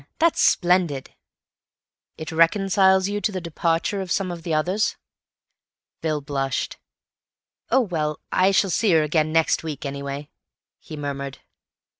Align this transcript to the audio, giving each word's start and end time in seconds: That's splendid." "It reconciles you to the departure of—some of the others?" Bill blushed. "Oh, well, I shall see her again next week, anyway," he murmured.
That's 0.17 0.41
splendid." 0.41 1.13
"It 2.17 2.31
reconciles 2.31 3.07
you 3.07 3.21
to 3.21 3.31
the 3.31 3.39
departure 3.39 4.01
of—some 4.01 4.31
of 4.31 4.41
the 4.41 4.51
others?" 4.51 4.95
Bill 6.01 6.21
blushed. 6.21 6.77
"Oh, 7.69 7.81
well, 7.81 8.19
I 8.31 8.49
shall 8.49 8.71
see 8.71 8.93
her 8.93 9.03
again 9.03 9.31
next 9.31 9.61
week, 9.63 9.85
anyway," 9.85 10.31
he 10.79 10.97
murmured. 10.97 11.37